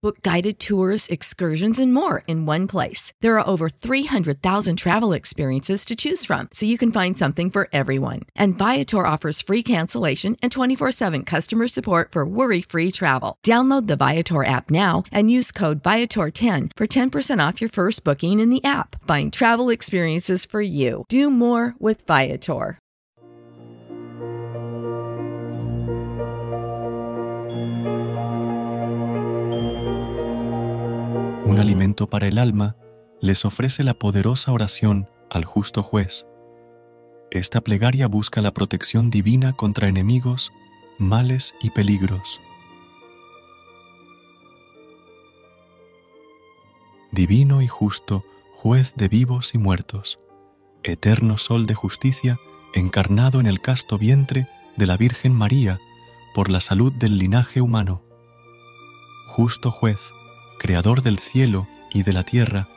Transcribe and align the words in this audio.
Book 0.00 0.22
guided 0.22 0.60
tours, 0.60 1.08
excursions, 1.08 1.80
and 1.80 1.92
more 1.92 2.22
in 2.28 2.46
one 2.46 2.68
place. 2.68 3.12
There 3.20 3.36
are 3.36 3.48
over 3.48 3.68
300,000 3.68 4.76
travel 4.76 5.12
experiences 5.12 5.84
to 5.86 5.96
choose 5.96 6.24
from, 6.24 6.48
so 6.52 6.66
you 6.66 6.78
can 6.78 6.92
find 6.92 7.18
something 7.18 7.50
for 7.50 7.68
everyone. 7.72 8.20
And 8.36 8.56
Viator 8.56 9.04
offers 9.04 9.42
free 9.42 9.64
cancellation 9.64 10.36
and 10.40 10.52
24 10.52 10.92
7 10.92 11.24
customer 11.24 11.66
support 11.66 12.12
for 12.12 12.24
worry 12.24 12.62
free 12.62 12.92
travel. 12.92 13.36
Download 13.44 13.88
the 13.88 13.96
Viator 13.96 14.44
app 14.44 14.70
now 14.70 15.02
and 15.10 15.32
use 15.32 15.50
code 15.50 15.82
Viator10 15.82 16.70
for 16.76 16.86
10% 16.86 17.48
off 17.48 17.60
your 17.60 17.70
first 17.70 18.04
booking 18.04 18.38
in 18.38 18.50
the 18.50 18.64
app. 18.64 19.04
Find 19.08 19.32
travel 19.32 19.68
experiences 19.68 20.46
for 20.46 20.62
you. 20.62 21.06
Do 21.08 21.28
more 21.28 21.74
with 21.80 22.06
Viator. 22.06 22.78
Alimento 31.60 32.08
para 32.08 32.26
el 32.26 32.38
alma, 32.38 32.76
les 33.20 33.44
ofrece 33.44 33.82
la 33.82 33.94
poderosa 33.94 34.52
oración 34.52 35.08
al 35.30 35.44
justo 35.44 35.82
juez. 35.82 36.26
Esta 37.30 37.60
plegaria 37.60 38.06
busca 38.06 38.40
la 38.40 38.54
protección 38.54 39.10
divina 39.10 39.52
contra 39.52 39.88
enemigos, 39.88 40.50
males 40.98 41.54
y 41.60 41.70
peligros. 41.70 42.40
Divino 47.12 47.62
y 47.62 47.68
justo, 47.68 48.24
juez 48.54 48.94
de 48.96 49.08
vivos 49.08 49.54
y 49.54 49.58
muertos, 49.58 50.20
eterno 50.82 51.38
sol 51.38 51.66
de 51.66 51.74
justicia, 51.74 52.38
encarnado 52.74 53.40
en 53.40 53.46
el 53.46 53.60
casto 53.60 53.98
vientre 53.98 54.48
de 54.76 54.86
la 54.86 54.96
Virgen 54.96 55.32
María 55.32 55.80
por 56.34 56.50
la 56.50 56.60
salud 56.60 56.92
del 56.92 57.18
linaje 57.18 57.60
humano. 57.60 58.02
Justo 59.28 59.70
juez, 59.70 59.98
creador 60.58 61.02
del 61.02 61.18
cielo 61.18 61.66
y 61.90 62.02
de 62.02 62.12
la 62.12 62.24
tierra, 62.24 62.68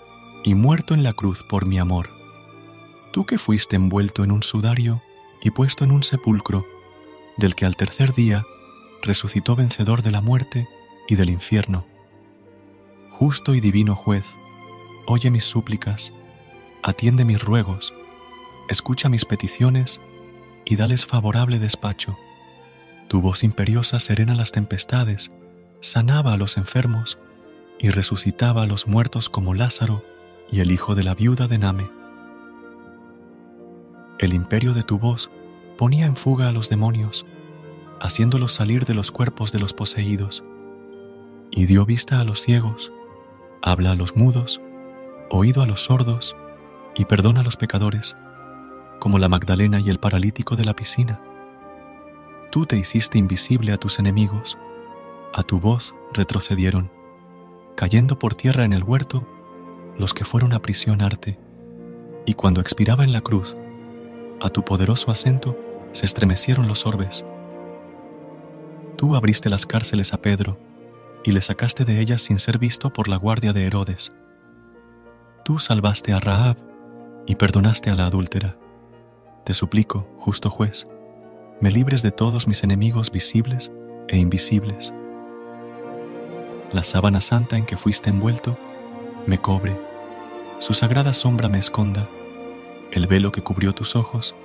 y 0.43 0.55
muerto 0.55 0.93
en 0.93 1.03
la 1.03 1.13
cruz 1.13 1.43
por 1.43 1.65
mi 1.65 1.77
amor. 1.77 2.09
Tú 3.11 3.25
que 3.25 3.37
fuiste 3.37 3.75
envuelto 3.75 4.23
en 4.23 4.31
un 4.31 4.43
sudario 4.43 5.01
y 5.41 5.51
puesto 5.51 5.83
en 5.83 5.91
un 5.91 6.03
sepulcro, 6.03 6.65
del 7.37 7.55
que 7.55 7.65
al 7.65 7.75
tercer 7.75 8.13
día 8.13 8.45
resucitó 9.01 9.55
vencedor 9.55 10.01
de 10.01 10.11
la 10.11 10.21
muerte 10.21 10.67
y 11.07 11.15
del 11.15 11.29
infierno. 11.29 11.85
Justo 13.11 13.53
y 13.55 13.59
divino 13.59 13.95
juez, 13.95 14.25
oye 15.07 15.29
mis 15.29 15.43
súplicas, 15.43 16.13
atiende 16.83 17.25
mis 17.25 17.41
ruegos, 17.41 17.93
escucha 18.69 19.09
mis 19.09 19.25
peticiones 19.25 19.99
y 20.65 20.75
dales 20.75 21.05
favorable 21.05 21.59
despacho. 21.59 22.17
Tu 23.07 23.21
voz 23.21 23.43
imperiosa 23.43 23.99
serena 23.99 24.35
las 24.35 24.51
tempestades, 24.51 25.31
sanaba 25.81 26.33
a 26.33 26.37
los 26.37 26.57
enfermos 26.57 27.17
y 27.81 27.89
resucitaba 27.89 28.61
a 28.61 28.65
los 28.67 28.87
muertos 28.87 29.27
como 29.27 29.55
Lázaro 29.55 30.03
y 30.51 30.59
el 30.59 30.71
hijo 30.71 30.93
de 30.93 31.03
la 31.03 31.15
viuda 31.15 31.47
de 31.47 31.57
Name. 31.57 31.89
El 34.19 34.33
imperio 34.33 34.73
de 34.73 34.83
tu 34.83 34.99
voz 34.99 35.31
ponía 35.79 36.05
en 36.05 36.15
fuga 36.15 36.47
a 36.47 36.51
los 36.51 36.69
demonios, 36.69 37.25
haciéndolos 37.99 38.53
salir 38.53 38.85
de 38.85 38.93
los 38.93 39.09
cuerpos 39.11 39.51
de 39.51 39.59
los 39.59 39.73
poseídos, 39.73 40.43
y 41.49 41.65
dio 41.65 41.83
vista 41.83 42.19
a 42.19 42.23
los 42.23 42.41
ciegos, 42.41 42.91
habla 43.63 43.91
a 43.91 43.95
los 43.95 44.15
mudos, 44.15 44.61
oído 45.31 45.63
a 45.63 45.65
los 45.65 45.81
sordos, 45.81 46.35
y 46.95 47.05
perdona 47.05 47.39
a 47.39 47.43
los 47.43 47.57
pecadores, 47.57 48.15
como 48.99 49.17
la 49.17 49.27
Magdalena 49.27 49.79
y 49.79 49.89
el 49.89 49.99
paralítico 49.99 50.55
de 50.55 50.65
la 50.65 50.75
piscina. 50.75 51.19
Tú 52.51 52.67
te 52.67 52.77
hiciste 52.77 53.17
invisible 53.17 53.71
a 53.71 53.77
tus 53.77 53.97
enemigos, 53.97 54.55
a 55.33 55.41
tu 55.41 55.59
voz 55.59 55.95
retrocedieron 56.13 57.00
cayendo 57.81 58.19
por 58.19 58.35
tierra 58.35 58.63
en 58.63 58.73
el 58.73 58.83
huerto 58.83 59.27
los 59.97 60.13
que 60.13 60.23
fueron 60.23 60.53
a 60.53 60.61
prisionarte, 60.61 61.39
y 62.27 62.35
cuando 62.35 62.61
expiraba 62.61 63.03
en 63.03 63.11
la 63.11 63.21
cruz, 63.21 63.57
a 64.39 64.49
tu 64.49 64.63
poderoso 64.63 65.09
acento 65.09 65.57
se 65.91 66.05
estremecieron 66.05 66.67
los 66.67 66.85
orbes. 66.85 67.25
Tú 68.97 69.15
abriste 69.15 69.49
las 69.49 69.65
cárceles 69.65 70.13
a 70.13 70.21
Pedro 70.21 70.59
y 71.23 71.31
le 71.31 71.41
sacaste 71.41 71.83
de 71.83 71.99
ellas 71.99 72.21
sin 72.21 72.37
ser 72.37 72.59
visto 72.59 72.93
por 72.93 73.07
la 73.07 73.15
guardia 73.15 73.51
de 73.51 73.65
Herodes. 73.65 74.11
Tú 75.43 75.57
salvaste 75.57 76.13
a 76.13 76.19
Rahab 76.19 76.57
y 77.25 77.33
perdonaste 77.33 77.89
a 77.89 77.95
la 77.95 78.05
adúltera. 78.05 78.57
Te 79.43 79.55
suplico, 79.55 80.07
justo 80.19 80.51
juez, 80.51 80.85
me 81.61 81.71
libres 81.71 82.03
de 82.03 82.11
todos 82.11 82.47
mis 82.47 82.63
enemigos 82.63 83.09
visibles 83.09 83.71
e 84.07 84.19
invisibles 84.19 84.93
la 86.73 86.83
sábana 86.83 87.19
santa 87.19 87.57
en 87.57 87.65
que 87.65 87.77
fuiste 87.77 88.09
envuelto, 88.09 88.57
me 89.27 89.37
cobre, 89.39 89.77
su 90.59 90.73
sagrada 90.73 91.13
sombra 91.13 91.49
me 91.49 91.59
esconda, 91.59 92.07
el 92.91 93.07
velo 93.07 93.31
que 93.31 93.43
cubrió 93.43 93.73
tus 93.73 93.95
ojos 93.95 94.35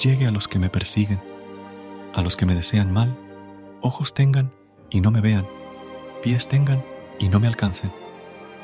llegue 0.00 0.26
a 0.26 0.30
los 0.30 0.48
que 0.48 0.58
me 0.58 0.70
persiguen, 0.70 1.20
a 2.14 2.22
los 2.22 2.36
que 2.36 2.46
me 2.46 2.54
desean 2.54 2.92
mal, 2.92 3.14
ojos 3.82 4.14
tengan 4.14 4.52
y 4.90 5.00
no 5.00 5.10
me 5.10 5.20
vean, 5.20 5.46
pies 6.22 6.48
tengan 6.48 6.82
y 7.18 7.28
no 7.28 7.40
me 7.40 7.46
alcancen, 7.46 7.92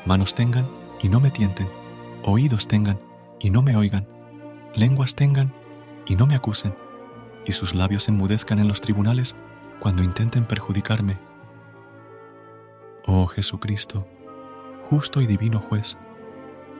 manos 0.05 0.33
tengan 0.33 0.67
y 1.01 1.09
no 1.09 1.19
me 1.19 1.29
tienten, 1.29 1.67
oídos 2.23 2.67
tengan 2.67 2.99
y 3.39 3.51
no 3.51 3.61
me 3.61 3.75
oigan, 3.75 4.07
lenguas 4.75 5.15
tengan 5.15 5.53
y 6.07 6.15
no 6.15 6.25
me 6.25 6.35
acusen, 6.35 6.73
y 7.45 7.51
sus 7.51 7.75
labios 7.75 8.07
enmudezcan 8.07 8.57
en 8.57 8.67
los 8.67 8.81
tribunales 8.81 9.35
cuando 9.79 10.01
intenten 10.01 10.45
perjudicarme 10.45 11.17
Oh 13.05 13.27
Jesucristo, 13.27 14.07
justo 14.89 15.19
y 15.19 15.27
divino 15.27 15.59
juez, 15.59 15.97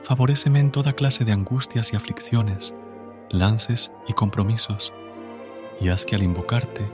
favoréceme 0.04 0.58
en 0.58 0.72
toda 0.72 0.94
clase 0.94 1.26
de 1.26 1.32
angustias 1.32 1.92
y 1.92 1.96
aflicciones, 1.96 2.72
lances 3.28 3.92
y 4.08 4.14
compromisos, 4.14 4.94
y 5.82 5.88
haz 5.88 6.06
que 6.06 6.14
al 6.14 6.22
invocarte 6.22 6.88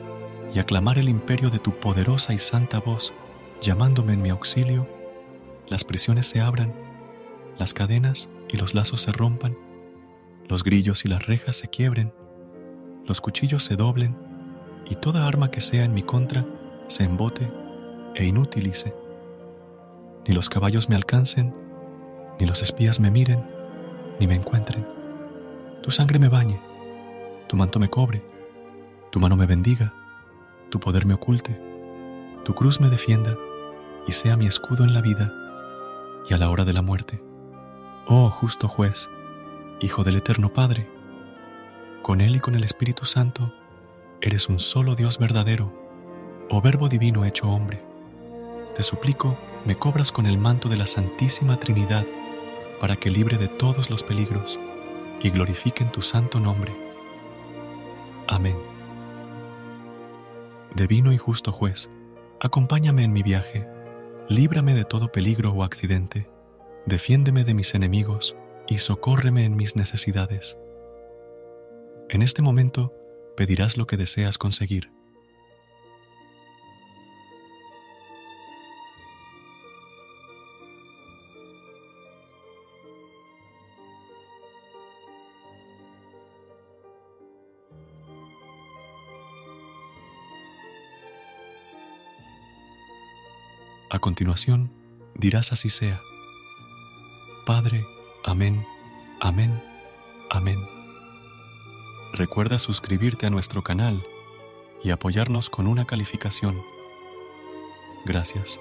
y 0.52 0.58
aclamar 0.58 0.98
el 0.98 1.08
imperio 1.08 1.48
de 1.48 1.60
tu 1.60 1.78
poderosa 1.78 2.34
y 2.34 2.40
santa 2.40 2.80
voz, 2.80 3.12
llamándome 3.62 4.14
en 4.14 4.22
mi 4.22 4.30
auxilio, 4.30 4.88
las 5.68 5.84
prisiones 5.84 6.26
se 6.26 6.40
abran, 6.40 6.72
las 7.56 7.72
cadenas 7.72 8.28
y 8.48 8.56
los 8.56 8.74
lazos 8.74 9.02
se 9.02 9.12
rompan, 9.12 9.56
los 10.48 10.64
grillos 10.64 11.04
y 11.04 11.08
las 11.08 11.24
rejas 11.26 11.54
se 11.54 11.68
quiebren, 11.68 12.12
los 13.06 13.20
cuchillos 13.20 13.62
se 13.62 13.76
doblen, 13.76 14.16
y 14.86 14.96
toda 14.96 15.28
arma 15.28 15.52
que 15.52 15.60
sea 15.60 15.84
en 15.84 15.94
mi 15.94 16.02
contra 16.02 16.44
se 16.88 17.04
embote 17.04 17.48
e 18.16 18.24
inutilice 18.24 18.92
ni 20.26 20.34
los 20.34 20.48
caballos 20.48 20.88
me 20.88 20.96
alcancen, 20.96 21.54
ni 22.38 22.46
los 22.46 22.62
espías 22.62 23.00
me 23.00 23.10
miren, 23.10 23.44
ni 24.18 24.26
me 24.26 24.34
encuentren. 24.34 24.86
Tu 25.82 25.90
sangre 25.90 26.18
me 26.18 26.28
bañe, 26.28 26.60
tu 27.48 27.56
manto 27.56 27.78
me 27.78 27.88
cobre, 27.88 28.22
tu 29.10 29.18
mano 29.18 29.36
me 29.36 29.46
bendiga, 29.46 29.92
tu 30.70 30.78
poder 30.78 31.06
me 31.06 31.14
oculte, 31.14 31.60
tu 32.44 32.54
cruz 32.54 32.80
me 32.80 32.88
defienda 32.88 33.36
y 34.06 34.12
sea 34.12 34.36
mi 34.36 34.46
escudo 34.46 34.84
en 34.84 34.94
la 34.94 35.00
vida 35.00 35.32
y 36.28 36.34
a 36.34 36.38
la 36.38 36.50
hora 36.50 36.64
de 36.64 36.72
la 36.72 36.82
muerte. 36.82 37.22
Oh 38.06 38.30
justo 38.30 38.68
juez, 38.68 39.08
Hijo 39.80 40.04
del 40.04 40.16
Eterno 40.16 40.52
Padre, 40.52 40.88
con 42.02 42.20
Él 42.20 42.36
y 42.36 42.40
con 42.40 42.54
el 42.54 42.64
Espíritu 42.64 43.04
Santo, 43.04 43.52
eres 44.20 44.48
un 44.48 44.60
solo 44.60 44.94
Dios 44.94 45.18
verdadero, 45.18 45.72
oh 46.50 46.60
Verbo 46.60 46.88
Divino 46.88 47.24
hecho 47.24 47.48
hombre, 47.48 47.82
te 48.74 48.82
suplico, 48.82 49.36
me 49.64 49.76
cobras 49.76 50.12
con 50.12 50.26
el 50.26 50.38
manto 50.38 50.68
de 50.68 50.76
la 50.76 50.86
Santísima 50.86 51.58
Trinidad 51.58 52.06
para 52.80 52.96
que 52.96 53.10
libre 53.10 53.36
de 53.36 53.48
todos 53.48 53.90
los 53.90 54.02
peligros 54.02 54.58
y 55.22 55.30
glorifiquen 55.30 55.92
tu 55.92 56.02
santo 56.02 56.40
nombre. 56.40 56.72
Amén. 58.26 58.56
Divino 60.74 61.12
y 61.12 61.18
justo 61.18 61.52
juez, 61.52 61.90
acompáñame 62.40 63.04
en 63.04 63.12
mi 63.12 63.22
viaje, 63.22 63.66
líbrame 64.28 64.74
de 64.74 64.84
todo 64.84 65.12
peligro 65.12 65.50
o 65.50 65.62
accidente, 65.62 66.30
defiéndeme 66.86 67.44
de 67.44 67.54
mis 67.54 67.74
enemigos 67.74 68.36
y 68.68 68.78
socórreme 68.78 69.44
en 69.44 69.56
mis 69.56 69.76
necesidades. 69.76 70.56
En 72.08 72.22
este 72.22 72.40
momento 72.40 72.94
pedirás 73.36 73.76
lo 73.76 73.86
que 73.86 73.96
deseas 73.96 74.38
conseguir 74.38 74.90
A 93.90 93.98
continuación, 93.98 94.72
dirás 95.16 95.50
así 95.50 95.68
sea. 95.68 96.00
Padre, 97.44 97.84
amén, 98.24 98.64
amén, 99.20 99.60
amén. 100.30 100.58
Recuerda 102.12 102.60
suscribirte 102.60 103.26
a 103.26 103.30
nuestro 103.30 103.62
canal 103.62 104.00
y 104.84 104.90
apoyarnos 104.90 105.50
con 105.50 105.66
una 105.66 105.86
calificación. 105.86 106.62
Gracias. 108.06 108.60